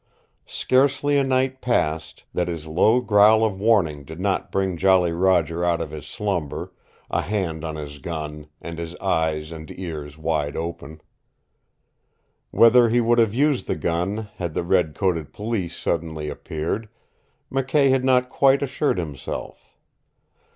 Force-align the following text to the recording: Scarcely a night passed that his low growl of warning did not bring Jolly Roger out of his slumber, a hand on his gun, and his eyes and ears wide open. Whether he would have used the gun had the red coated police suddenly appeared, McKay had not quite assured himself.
Scarcely 0.47 1.15
a 1.19 1.23
night 1.23 1.61
passed 1.61 2.23
that 2.33 2.47
his 2.47 2.65
low 2.65 3.01
growl 3.01 3.45
of 3.45 3.59
warning 3.59 4.03
did 4.03 4.19
not 4.19 4.51
bring 4.51 4.75
Jolly 4.75 5.11
Roger 5.11 5.63
out 5.63 5.79
of 5.79 5.91
his 5.91 6.07
slumber, 6.07 6.73
a 7.11 7.21
hand 7.21 7.63
on 7.63 7.75
his 7.75 7.99
gun, 7.99 8.47
and 8.59 8.79
his 8.79 8.95
eyes 8.95 9.51
and 9.51 9.69
ears 9.79 10.17
wide 10.17 10.55
open. 10.57 11.01
Whether 12.49 12.89
he 12.89 12.99
would 12.99 13.19
have 13.19 13.35
used 13.35 13.67
the 13.67 13.75
gun 13.75 14.27
had 14.37 14.55
the 14.55 14.63
red 14.63 14.95
coated 14.95 15.31
police 15.33 15.77
suddenly 15.77 16.29
appeared, 16.29 16.89
McKay 17.51 17.91
had 17.91 18.03
not 18.03 18.27
quite 18.31 18.63
assured 18.63 18.97
himself. 18.97 19.77